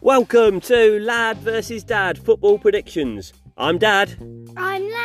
[0.00, 3.32] Welcome to Lad versus Dad football predictions.
[3.56, 4.16] I'm Dad.
[4.56, 4.97] I'm Lad.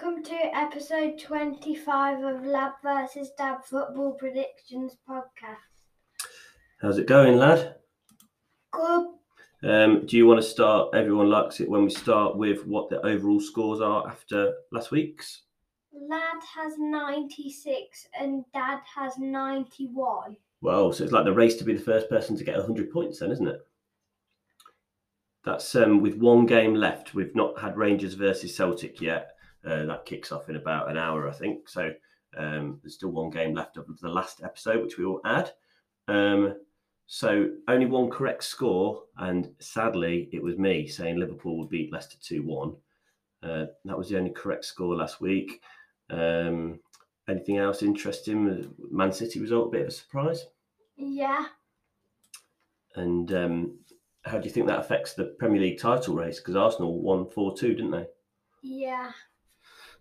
[0.00, 5.56] Welcome to episode 25 of Lad versus Dad Football Predictions podcast.
[6.80, 7.74] How's it going, lad?
[8.70, 9.06] Good.
[9.64, 10.94] Um, do you want to start?
[10.94, 15.42] Everyone likes it when we start with what the overall scores are after last week's.
[15.92, 20.36] Lad has 96 and Dad has 91.
[20.60, 23.18] Well, so it's like the race to be the first person to get 100 points,
[23.18, 23.60] then, isn't it?
[25.44, 27.14] That's um, with one game left.
[27.14, 29.32] We've not had Rangers versus Celtic yet.
[29.68, 31.68] Uh, that kicks off in about an hour, I think.
[31.68, 31.90] So
[32.36, 35.52] um, there's still one game left of the last episode, which we will add.
[36.06, 36.54] Um,
[37.06, 42.18] so only one correct score, and sadly, it was me saying Liverpool would beat Leicester
[42.20, 42.76] 2 1.
[43.42, 45.62] Uh, that was the only correct score last week.
[46.10, 46.80] Um,
[47.28, 48.74] anything else interesting?
[48.90, 50.46] Man City result, a bit of a surprise.
[50.96, 51.46] Yeah.
[52.94, 53.78] And um,
[54.24, 56.38] how do you think that affects the Premier League title race?
[56.38, 58.06] Because Arsenal won 4 2, didn't they?
[58.62, 59.12] Yeah.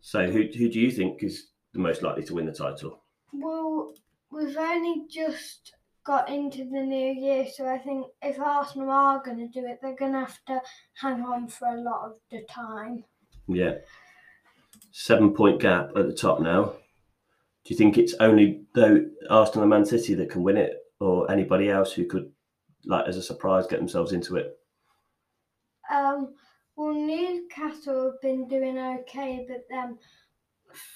[0.08, 3.04] So who, who do you think is the most likely to win the title?
[3.34, 3.92] Well,
[4.32, 5.74] we've only just
[6.06, 9.80] got into the new year, so I think if Arsenal are going to do it,
[9.82, 10.62] they're going to have to
[10.94, 13.04] hang on for a lot of the time.
[13.50, 13.80] Yeah.
[14.94, 16.76] Seven point gap at the top now.
[17.66, 20.72] Do you think it's only though Arsenal and Man City that can win it,
[21.02, 22.32] or anybody else who could,
[22.86, 24.58] like as a surprise, get themselves into it?
[25.94, 26.34] Um,
[26.78, 29.98] well, Newcastle have been doing okay, but then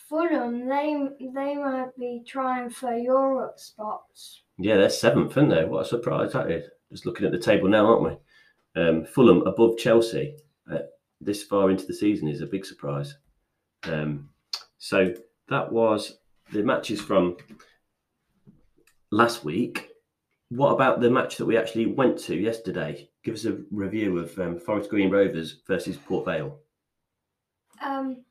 [0.07, 4.43] Fulham, they they might be trying for Europe spots.
[4.59, 5.65] Yeah, they're seventh, aren't they?
[5.65, 6.69] What a surprise that is.
[6.91, 8.03] Just looking at the table now, aren't
[8.75, 8.81] we?
[8.81, 10.37] Um, Fulham above Chelsea
[10.71, 10.79] uh,
[11.19, 13.15] this far into the season is a big surprise.
[13.83, 14.29] Um,
[14.77, 15.13] so
[15.49, 16.19] that was
[16.51, 17.37] the matches from
[19.09, 19.90] last week.
[20.51, 23.09] What about the match that we actually went to yesterday?
[23.23, 26.59] Give us a review of um, Forest Green Rovers versus Port Vale.
[27.81, 28.25] Um,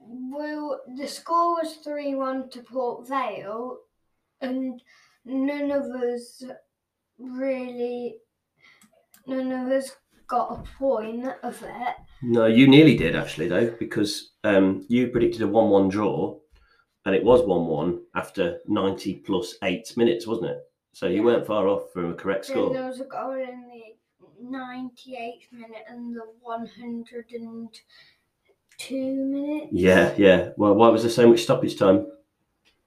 [0.00, 3.78] well, the score was 3 1 to Port Vale,
[4.40, 4.80] and
[5.24, 6.44] none of us
[7.18, 8.18] really,
[9.26, 9.90] none of us
[10.28, 11.96] got a point of it.
[12.22, 16.38] No, you nearly did actually, though, because um, you predicted a 1 1 draw,
[17.06, 20.58] and it was 1 1 after 90 plus eight minutes, wasn't it?
[20.92, 22.72] So you weren't far off from a correct score.
[22.72, 23.94] there was a goal in the
[24.44, 29.68] 98th minute and the 102 minutes.
[29.72, 30.50] Yeah, yeah.
[30.56, 32.06] Well, why was there so much stoppage time?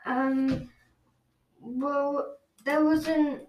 [0.05, 0.69] Um,
[1.59, 3.41] well, there was an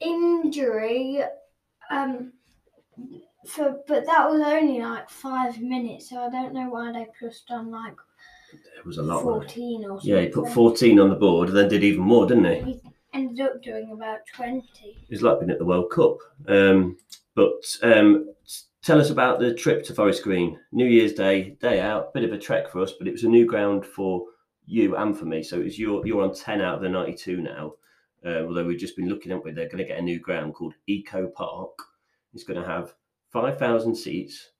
[0.00, 1.22] injury.
[1.90, 2.32] Um,
[3.46, 7.50] for but that was only like five minutes, so I don't know why they pushed
[7.50, 7.96] on like
[8.78, 9.22] It was a lot.
[9.22, 10.10] fourteen or something.
[10.10, 12.80] Yeah, he put 14 on the board and then did even more, didn't he?
[13.12, 14.96] Ended up doing about twenty.
[15.08, 16.18] It's like being at the World Cup.
[16.46, 16.96] Um,
[17.34, 18.32] but um,
[18.82, 20.58] tell us about the trip to Forest Green.
[20.72, 23.28] New Year's Day, day out, bit of a trek for us, but it was a
[23.28, 24.24] new ground for
[24.66, 25.42] you and for me.
[25.42, 27.72] So it was your, you're on 10 out of the 92 now.
[28.24, 30.54] Uh, although we've just been looking at where they're going to get a new ground
[30.54, 31.72] called Eco Park.
[32.34, 32.94] It's going to have
[33.32, 34.50] 5,000 seats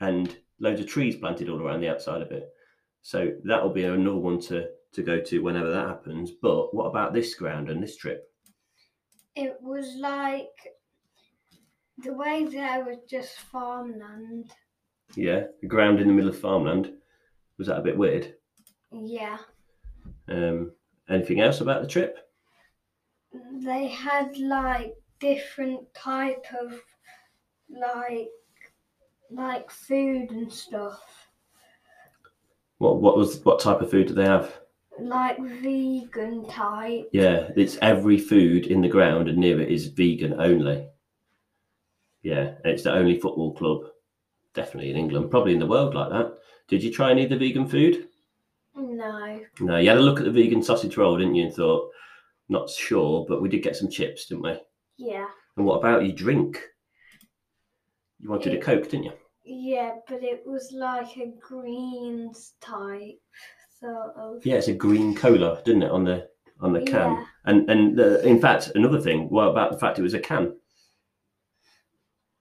[0.00, 2.48] and loads of trees planted all around the outside of it.
[3.02, 6.30] So that'll be another one to, to go to whenever that happens.
[6.30, 8.24] But what about this ground and this trip?
[9.36, 10.48] It was like
[11.98, 14.50] the way there was just farmland.
[15.14, 16.92] Yeah, the ground in the middle of farmland.
[17.58, 18.34] Was that a bit weird?
[18.92, 19.38] Yeah.
[20.28, 20.72] Um,
[21.08, 22.18] anything else about the trip?
[23.62, 26.72] they had like different type of
[27.68, 28.28] like
[29.30, 31.28] like food and stuff
[32.78, 34.60] What what was what type of food did they have?
[35.00, 40.40] Like vegan type Yeah, it's every food in the ground and near it is vegan
[40.40, 40.88] only.
[42.22, 43.82] Yeah, it's the only football club,
[44.54, 46.34] definitely in England, probably in the world like that.
[46.68, 48.08] Did you try any of the vegan food?
[48.74, 51.46] no No, you had a look at the vegan sausage roll, didn't you?
[51.46, 51.90] And thought,
[52.48, 54.58] not sure, but we did get some chips, didn't we?
[54.96, 56.60] yeah And what about your drink?
[58.20, 59.12] You wanted a Coke, didn't you?
[59.44, 63.18] yeah but it was like a greens type
[63.82, 66.28] of Yeah, it's a green cola, didn't it, on the
[66.60, 67.12] on the can?
[67.12, 67.24] Yeah.
[67.44, 70.54] And and the, in fact, another thing, what about the fact it was a can?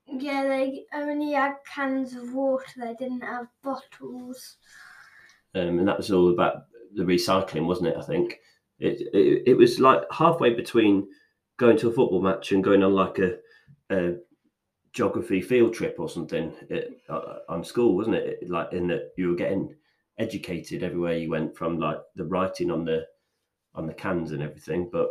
[0.08, 4.58] yeah they only had cans of water they didn't have bottles
[5.54, 6.64] Um, and that was all about
[6.96, 7.98] the recycling, wasn't it?
[7.98, 8.40] I think.
[8.80, 11.08] It, it it was like halfway between
[11.58, 13.38] going to a football match and going on like a,
[13.92, 14.16] a
[14.94, 18.40] geography field trip or something it, uh, on school, wasn't it?
[18.42, 18.50] it?
[18.50, 19.76] Like in that you were getting
[20.20, 23.06] educated everywhere you went from like the writing on the
[23.76, 24.90] on the cans and everything.
[24.92, 25.10] But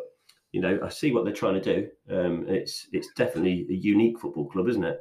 [0.52, 1.88] you know, I see what they're trying to do.
[2.14, 5.00] Um, it's it's definitely a unique football club, isn't it?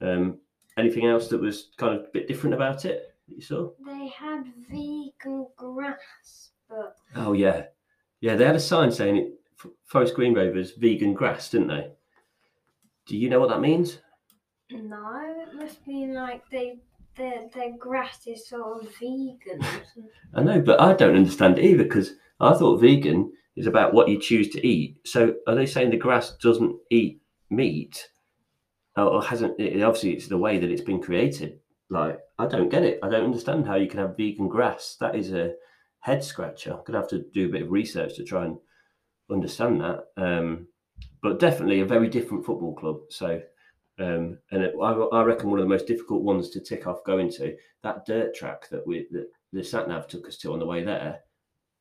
[0.00, 0.38] Um,
[0.78, 3.70] anything else that was kind of a bit different about it that you saw?
[3.84, 7.64] They had vegan grass, but Oh yeah,
[8.20, 8.36] yeah.
[8.36, 9.32] They had a sign saying it.
[9.86, 11.92] Forest Green Rovers vegan grass, didn't they?
[13.06, 13.98] Do you know what that means?
[14.70, 16.78] no, it must be like they
[17.16, 19.60] their their grass is sort of vegan.
[20.34, 24.08] I know, but I don't understand it either because I thought vegan is about what
[24.08, 24.96] you choose to eat.
[25.04, 27.20] So are they saying the grass doesn't eat
[27.50, 28.08] meat,
[28.96, 29.58] or or hasn't?
[29.60, 31.58] It, obviously, it's the way that it's been created.
[31.90, 32.98] Like I don't get it.
[33.02, 34.96] I don't understand how you can have vegan grass.
[35.00, 35.54] That is a
[36.00, 36.72] head scratcher.
[36.72, 38.56] I'm gonna have to do a bit of research to try and
[39.30, 40.04] understand that.
[40.16, 40.68] Um,
[41.22, 43.00] but definitely a very different football club.
[43.10, 43.42] So.
[44.02, 47.04] Um, and it, I, I reckon one of the most difficult ones to tick off
[47.04, 50.58] going to that dirt track that we that the sat nav took us to on
[50.58, 51.20] the way there.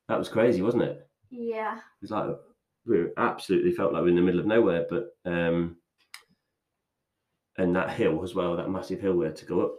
[0.07, 1.07] That was crazy, wasn't it?
[1.31, 2.29] yeah, It was like
[2.85, 4.85] we absolutely felt like we were in the middle of nowhere.
[4.89, 5.77] But um,
[7.57, 9.75] and that hill as well, that massive hill we had to go up.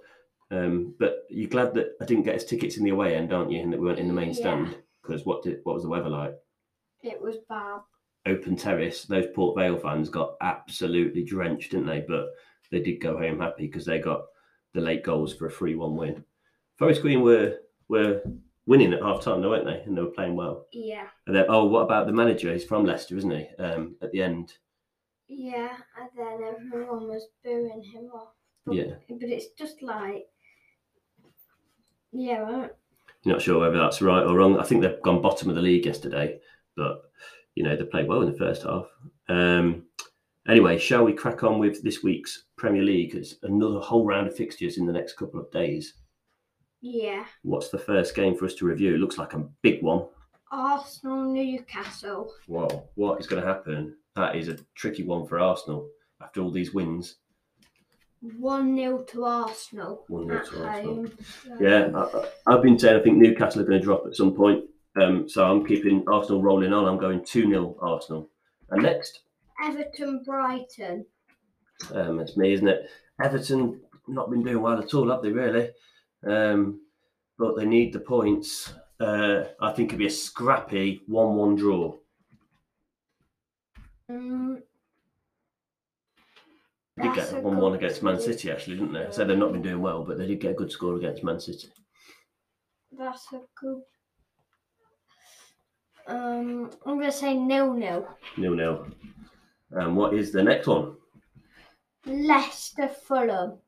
[0.51, 3.51] Um, but you're glad that I didn't get us tickets in the away end, aren't
[3.53, 3.61] you?
[3.61, 4.35] And that we weren't in the main Yeah.
[4.35, 6.35] stand because what did what was the weather like?
[7.05, 7.81] it was bad.
[8.27, 9.05] Open terrace.
[9.05, 12.05] Those Port Vale fans got absolutely drenched, didn't they?
[12.07, 12.29] But
[12.71, 14.23] they did go home happy because they got
[14.75, 16.25] the late goals for a three-one win.
[16.77, 17.59] Forest Green were
[17.89, 18.23] were
[18.67, 19.83] winning at half time, though, weren't they?
[19.85, 20.67] And they were playing well.
[20.73, 22.53] Yeah, And then, oh, what about the manager?
[22.53, 23.49] He's from Leicester, isn't he?
[23.59, 24.55] Um, at the end,
[25.29, 28.35] yeah, and then everyone was booing him off.
[28.67, 28.95] But, yeah.
[29.09, 30.27] but it's just like,
[32.13, 32.71] yeah, well,
[33.25, 34.59] Not sure whether that's right or wrong.
[34.59, 36.39] I think they've gone bottom of the league yesterday,
[36.77, 37.03] but
[37.55, 38.87] you know they played well in the first half.
[39.29, 39.85] Um,
[40.49, 43.15] anyway, shall we crack on with this week's Premier League?
[43.15, 45.95] It's another whole round of fixtures in the next couple of days.
[46.81, 47.25] yeah.
[47.43, 48.95] What's the first game for us to review?
[48.95, 50.07] It looks like a big one.
[50.51, 52.33] Arsenal, Newcastle.
[52.47, 53.97] Wow, what is going to happen?
[54.17, 55.89] That is a tricky one for Arsenal
[56.21, 57.17] after all these wins.
[58.39, 60.05] 1 0 to Arsenal.
[60.09, 60.95] 1-0 to Arsenal.
[60.95, 61.13] home.
[61.59, 64.65] Yeah, I, I've been saying I think Newcastle are going to drop at some point.
[65.01, 66.85] Um, so I'm keeping Arsenal rolling on.
[66.87, 68.29] I'm going 2 0 Arsenal.
[68.71, 69.21] And next,
[69.65, 71.07] Everton, Brighton.
[71.95, 72.91] um, it's me, isn't it?
[73.23, 75.71] Everton not been doing well at all, have they, really?
[76.27, 76.81] Um,
[77.39, 78.75] but they need the points.
[79.01, 81.97] Uh, I think it'd be a scrappy 1 1 draw.
[84.11, 84.61] Mm,
[86.97, 88.21] They did get a 1 1 against Man.
[88.21, 89.07] City, actually, didn't they?
[89.07, 91.25] I So they've not been doing well, but they did get a good score against
[91.25, 91.69] Man City.
[92.97, 93.83] that's a good.
[96.07, 98.07] Um, I'm gonna say nil nil.
[98.37, 98.87] Nil nil.
[99.75, 100.97] Um, what is the next one?
[102.07, 103.59] Leicester, Fulham.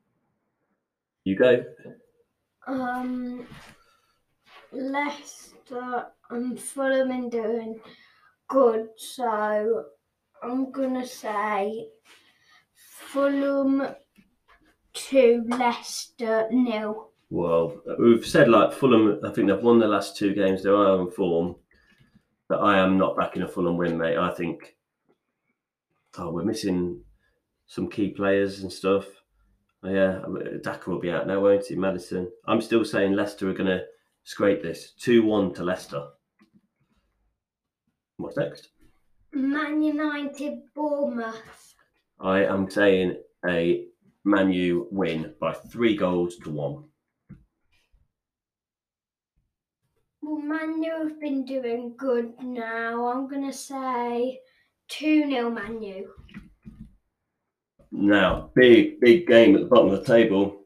[1.25, 1.65] You go.
[2.67, 3.47] Um,
[4.73, 7.81] Leicester and Fulham are doing
[8.49, 9.85] good, so
[10.43, 11.89] I'm gonna say
[12.75, 13.87] Fulham
[14.93, 17.11] two, Leicester nil.
[17.31, 19.21] Well, we've said like Fulham.
[19.25, 20.63] I think they've won the last two games.
[20.63, 21.57] They're on form,
[22.61, 24.17] I am not backing a Fulham win, mate.
[24.17, 24.77] I think
[26.19, 27.03] oh, we're missing
[27.67, 29.07] some key players and stuff.
[29.83, 30.21] Oh, yeah,
[30.63, 31.77] Daka will be out now, won't he?
[31.77, 32.31] Maddison.
[32.47, 33.85] I'm still saying Leicester are going to
[34.23, 36.07] scrape this two-one to Leicester.
[38.17, 38.69] What's next?
[39.33, 41.75] Man United, Bournemouth.
[42.21, 43.87] I am saying a
[44.25, 46.85] Man U win by three goals to one.
[50.25, 53.09] Well, Man U have been doing good now.
[53.09, 54.41] I'm gonna say
[54.89, 56.15] two 0 Man U.
[57.93, 60.63] Now, big, big game at the bottom of the table.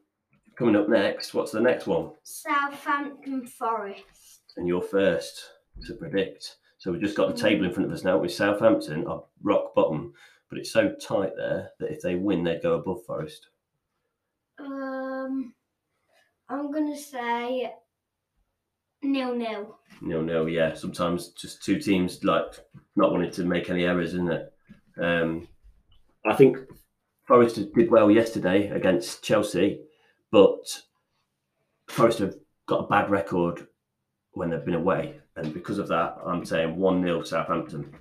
[0.57, 2.13] Coming up next, what's the next one?
[2.23, 4.43] Southampton, Forest.
[4.57, 5.43] And you're first
[5.87, 6.59] to predict.
[6.79, 9.75] So we've just got the table in front of us now with Southampton are rock
[9.75, 10.13] bottom,
[10.51, 13.49] but it's so tight there that if they win, they'd go above Forest.
[14.61, 15.53] Um,
[16.49, 17.73] I'm gonna say
[19.03, 19.79] nil nil.
[20.01, 20.75] No, no, yeah.
[20.75, 22.61] Sometimes just two teams like
[22.97, 24.53] not wanting to make any errors, isn't it?
[25.01, 25.49] Um,
[26.25, 26.59] I think
[27.27, 29.81] Forest did well yesterday against Chelsea,
[30.31, 30.83] but
[31.89, 32.35] Forest have
[32.67, 33.67] got a bad record
[34.33, 37.93] when they've been away, and because of that, I'm saying one 0 Southampton.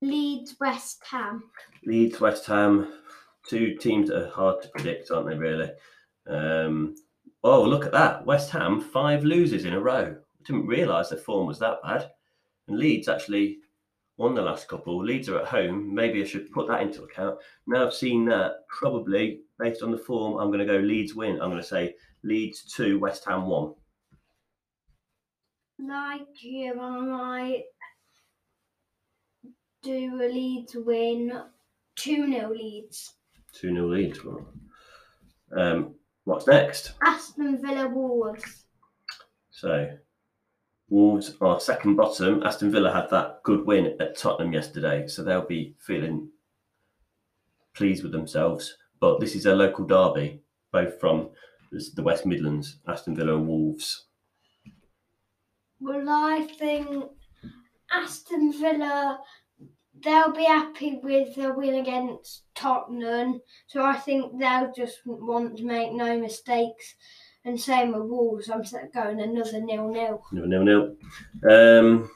[0.00, 1.42] Leeds, West Ham.
[1.84, 2.92] Leeds, West Ham,
[3.46, 5.36] two teams that are hard to predict, aren't they?
[5.36, 5.70] Really.
[6.28, 6.94] Um,
[7.44, 8.24] oh, look at that!
[8.26, 10.16] West Ham five losers in a row.
[10.44, 12.10] Didn't realise their form was that bad.
[12.68, 13.58] And Leeds actually
[14.18, 15.02] won the last couple.
[15.02, 15.94] Leeds are at home.
[15.94, 17.38] Maybe I should put that into account.
[17.66, 21.40] Now I've seen that, probably based on the form, I'm going to go Leeds win.
[21.40, 23.74] I'm going to say Leeds 2, West Ham 1.
[25.80, 27.64] Like you, I might
[29.82, 31.40] do a Leeds win,
[31.96, 33.14] 2 0 Leeds.
[33.52, 34.24] 2 0 Leeds.
[34.24, 34.52] Well,
[35.56, 35.94] Um,
[36.28, 36.92] what's next?
[37.02, 38.64] Aston Villa Wolves.
[39.50, 39.88] So,
[40.90, 42.42] Wolves are second bottom.
[42.42, 46.28] Aston Villa had that good win at Tottenham yesterday, so they'll be feeling
[47.74, 48.76] pleased with themselves.
[49.00, 51.30] But this is a local derby, both from
[51.72, 54.06] the West Midlands, Aston Villa and Wolves.
[55.80, 57.06] Well, I think
[57.90, 59.20] Aston Villa,
[60.02, 63.40] they'll be happy with the win against Tottenham.
[63.66, 66.94] So I think they'll just want to make no mistakes.
[67.44, 68.62] And same with Wolves, I'm
[68.92, 70.22] going another nil nil.
[70.32, 70.96] Nil nil nil.
[71.50, 72.10] Um,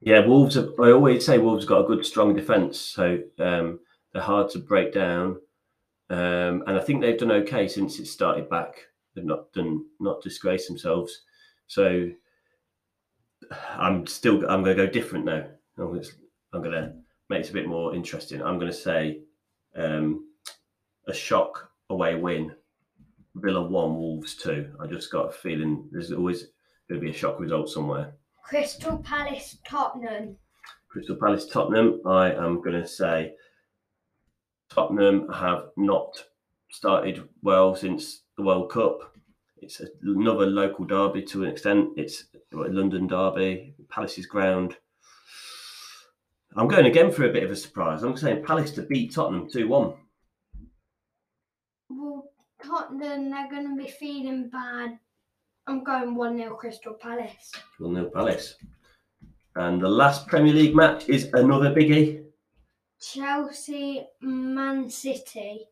[0.00, 0.54] yeah, Wolves.
[0.54, 3.80] Have, I always say Wolves got a good, strong defence, so um,
[4.12, 5.38] they're hard to break down.
[6.08, 8.74] Um, and I think they've done okay since it started back.
[9.14, 11.22] They've not done, not disgraced themselves.
[11.66, 12.10] So
[13.70, 14.36] I'm still.
[14.48, 15.46] I'm going to go different now.
[16.52, 18.42] I'm going to, I'm going to make it a bit more interesting.
[18.42, 19.20] I'm going to say
[19.76, 20.26] um,
[21.06, 22.54] a shock away win.
[23.36, 24.70] Villa one, Wolves two.
[24.78, 26.48] I just got a feeling there's always
[26.88, 28.14] going to be a shock result somewhere.
[28.42, 30.36] Crystal Palace Tottenham.
[30.88, 32.02] Crystal Palace, Tottenham.
[32.04, 33.32] I am going to say
[34.68, 36.22] Tottenham have not
[36.70, 39.16] started well since the World Cup.
[39.56, 41.90] It's another local derby to an extent.
[41.96, 44.76] It's a London derby, Palace's ground.
[46.56, 48.02] I'm going again for a bit of a surprise.
[48.02, 49.94] I'm saying Palace to beat Tottenham 2 1.
[51.88, 52.30] Well,
[52.64, 54.98] Tottenham, they're going to be feeling bad.
[55.66, 57.52] I'm going 1 0 Crystal Palace.
[57.78, 58.56] 1 0 Palace.
[59.56, 62.24] And the last Premier League match is another biggie.
[63.00, 65.66] Chelsea, Man City.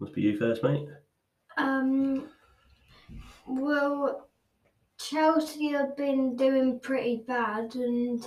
[0.00, 0.88] Must be you first, mate.
[1.58, 2.28] Um,
[3.46, 4.29] well,
[5.10, 8.26] Chelsea have been doing pretty bad, and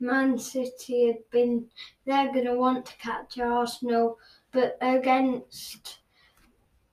[0.00, 1.66] Man City have been.
[2.04, 4.18] They're going to want to catch Arsenal,
[4.52, 5.98] but against.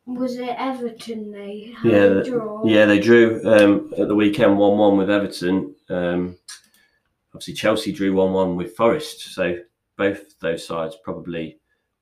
[0.05, 2.65] Was it Everton they had Yeah, a draw?
[2.65, 5.75] Yeah, they drew um, at the weekend 1 1 with Everton.
[5.89, 6.37] Um,
[7.33, 9.33] obviously, Chelsea drew 1 1 with Forest.
[9.33, 9.57] So
[9.97, 11.59] both those sides probably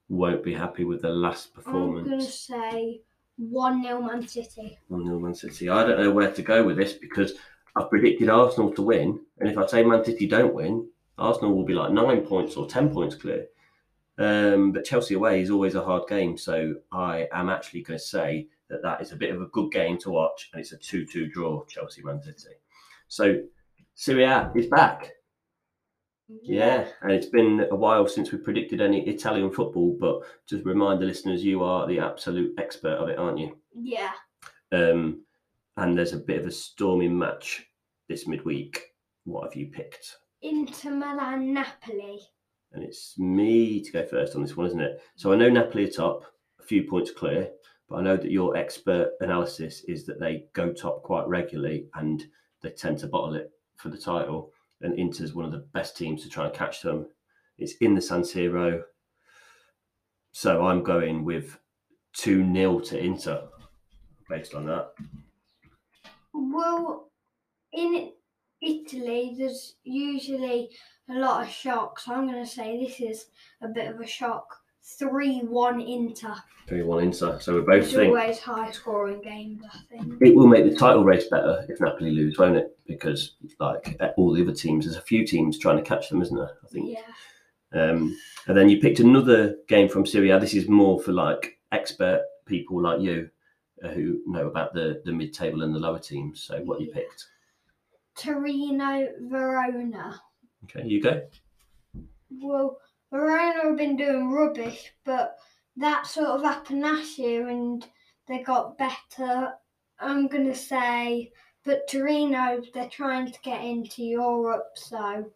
[0.08, 2.34] won't be happy with the last I'm going to performance.
[2.36, 3.02] say
[3.38, 4.78] 1 0 Man City.
[4.88, 5.70] 1 0 Man City.
[5.70, 7.34] I don't know where to go with this because
[7.76, 9.20] I've predicted Arsenal to win.
[9.40, 10.88] And if I say Man City don't win,
[11.18, 13.48] Arsenal will be like nine points or 10 points clear.
[14.18, 16.38] Um, but Chelsea away is always a hard game.
[16.38, 19.72] So I am actually going to say that that is a bit of a good
[19.72, 20.50] game to watch.
[20.54, 22.56] And it's a 2 2 draw, Chelsea Man City.
[23.08, 23.42] So
[23.96, 25.15] Serie A is back.
[26.28, 31.02] Yeah, and it's been a while since we predicted any Italian football, but just remind
[31.02, 33.58] the listeners you are the absolute expert of it, aren't you?
[33.74, 34.12] Yeah.
[34.72, 35.22] Um,
[35.78, 37.68] and there's a bit of a stormy match
[38.08, 38.94] this midweek.
[39.26, 40.18] What have you picked?
[40.42, 42.20] Inter Milan Napoli.
[42.74, 45.02] And it's me to go first on this one, isn't it?
[45.16, 46.24] So I know Napoli are top,
[46.60, 47.50] a few points clear,
[47.88, 52.26] but I know that your expert analysis is that they go top quite regularly and
[52.62, 54.52] they tend to bottle it for the title.
[54.82, 57.08] And Inter's one of the best teams to try and catch them.
[57.58, 58.82] It's in the San Siro.
[60.32, 61.58] So I'm going with
[62.14, 63.48] 2 0 to Inter
[64.30, 64.90] based on that.
[66.34, 67.12] Well,
[67.72, 68.12] in
[68.62, 70.70] Italy, there's usually
[71.10, 72.08] a lot of shocks.
[72.08, 73.26] I'm going to say this is
[73.62, 74.48] a bit of a shock.
[74.86, 76.36] 3 1 Inter.
[76.68, 77.40] 3 1 Inter.
[77.40, 80.22] So we both It's think always high scoring games, I think.
[80.22, 82.78] it will make the title race better if Napoli lose, won't it?
[82.86, 86.38] Because like all the other teams, there's a few teams trying to catch them, isn't
[86.38, 86.58] there?
[86.64, 86.92] I think.
[86.92, 87.82] Yeah.
[87.82, 90.40] Um, and then you picked another game from Serie A.
[90.40, 93.30] This is more for like expert people like you
[93.84, 96.42] uh, who know about the the mid table and the lower teams.
[96.44, 97.26] So what you picked?
[98.16, 100.22] Torino Verona.
[100.66, 101.22] Okay, you go.
[102.42, 102.78] Well,
[103.16, 105.38] Verona have been doing rubbish, but
[105.78, 107.86] that sort of happened last year and
[108.28, 109.54] they got better.
[110.00, 111.32] I'm going to say,
[111.64, 115.32] but Torino, they're trying to get into Europe, so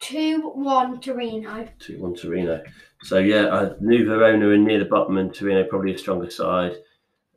[0.00, 1.68] 2 1 Torino.
[1.80, 2.62] Two one Torino.
[3.02, 6.76] So yeah, I knew Verona are near the bottom, and Torino probably a stronger side.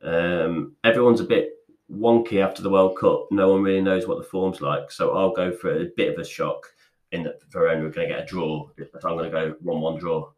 [0.03, 1.50] Um, everyone's a bit
[1.92, 3.27] wonky after the World Cup.
[3.32, 4.92] No one really knows what the form's like.
[4.92, 6.73] So I'll go for a bit of a shock
[7.13, 8.67] in that Verona are going to get a draw.
[8.77, 10.32] So I'm going to go one-one draw.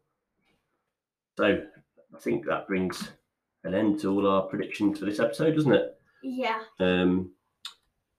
[1.36, 1.62] So
[2.14, 3.10] I think that brings
[3.64, 5.98] an end to all our predictions for this episode, doesn't it?
[6.22, 6.60] Yeah.
[6.78, 7.32] Um,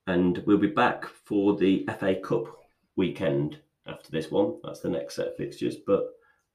[0.08, 2.46] and we'll be back for the FA Cup
[2.96, 4.56] weekend after this one.
[4.64, 5.76] That's the next set of fixtures.
[5.86, 6.08] But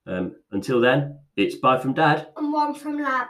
[0.07, 2.29] um, until then, it's bye from Dad.
[2.37, 3.29] And one from Lad.